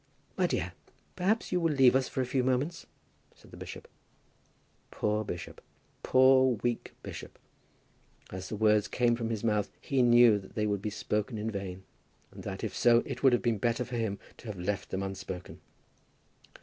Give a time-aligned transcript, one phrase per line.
[0.35, 0.73] "My dear,
[1.15, 2.87] perhaps you will leave us for a few moments,"
[3.35, 3.87] said the bishop.
[4.89, 5.61] Poor bishop!
[6.01, 7.37] Poor weak bishop!
[8.31, 11.51] As the words came from his mouth he knew that they would be spoken in
[11.51, 11.83] vain,
[12.31, 15.03] and that, if so, it would have been better for him to have left them
[15.03, 15.61] unspoken.